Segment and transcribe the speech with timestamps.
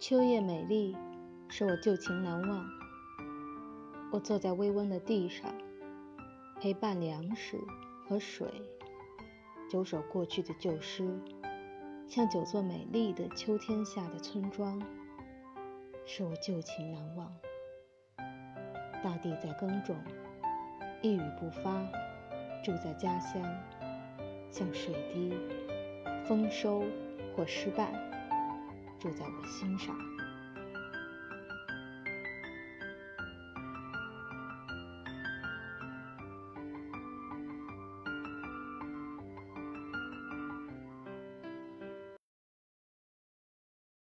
[0.00, 0.96] 秋叶美丽，
[1.48, 2.64] 使我旧情难忘。
[4.12, 5.52] 我坐在微温的地上，
[6.60, 7.58] 陪伴粮食
[8.06, 8.46] 和水，
[9.68, 11.10] 九首过去的旧诗，
[12.06, 14.80] 像九座美丽的秋天下的村庄，
[16.06, 17.34] 使我旧情难忘。
[19.02, 19.96] 大地在耕种，
[21.02, 21.82] 一语不发，
[22.62, 23.42] 住在家乡，
[24.52, 25.34] 像水滴，
[26.24, 26.84] 丰收
[27.36, 27.92] 或失败，
[28.98, 29.96] 住在我心上。